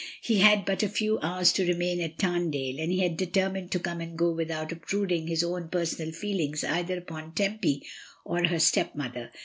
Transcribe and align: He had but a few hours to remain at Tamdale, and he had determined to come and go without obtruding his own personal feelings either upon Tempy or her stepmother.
He 0.23 0.39
had 0.39 0.65
but 0.65 0.81
a 0.81 0.89
few 0.89 1.19
hours 1.19 1.53
to 1.53 1.63
remain 1.63 2.01
at 2.01 2.17
Tamdale, 2.17 2.79
and 2.79 2.91
he 2.91 3.01
had 3.01 3.17
determined 3.17 3.69
to 3.69 3.79
come 3.79 4.01
and 4.01 4.17
go 4.17 4.31
without 4.31 4.71
obtruding 4.71 5.27
his 5.27 5.43
own 5.43 5.67
personal 5.69 6.11
feelings 6.11 6.63
either 6.63 6.97
upon 6.97 7.33
Tempy 7.33 7.85
or 8.25 8.43
her 8.45 8.57
stepmother. 8.57 9.29